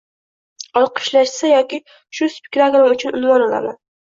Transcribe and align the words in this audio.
Olqishlashsa 0.81 1.51
yoki 1.51 1.79
shu 2.21 2.31
spektaklim 2.37 2.89
uchun 2.97 3.15
unvon 3.23 3.47
olaman 3.51 3.79